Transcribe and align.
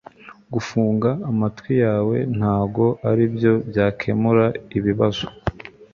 gufunga 0.53 1.09
amatwi 1.29 1.73
yawe 1.85 2.17
ntago 2.37 2.85
aribyo 3.09 3.53
byakemura 3.69 4.45
ibibazo 4.77 5.25